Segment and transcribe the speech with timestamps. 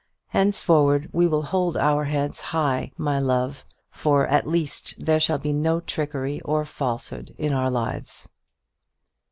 [0.29, 5.53] Henceforward we will hold our heads high, my love; for at least there shall be
[5.53, 8.27] no trickery or falsehood in our lives."